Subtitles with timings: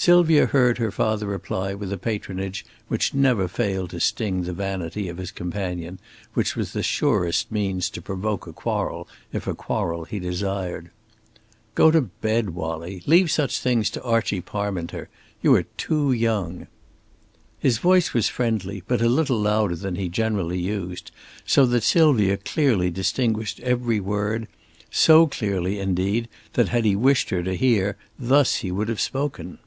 [0.00, 5.08] Sylvia heard her father reply with the patronage which never failed to sting the vanity
[5.08, 5.98] of his companion,
[6.34, 10.92] which was the surest means to provoke a quarrel, if a quarrel he desired.
[11.74, 13.02] "Go to bed, Wallie!
[13.06, 15.08] Leave such things to Archie Parminter!
[15.42, 16.68] You are too young."
[17.58, 21.10] His voice was friendly, but a little louder than he generally used,
[21.44, 24.46] so that Sylvia clearly distinguished every word;
[24.92, 29.58] so clearly indeed, that had he wished her to hear, thus he would have spoken.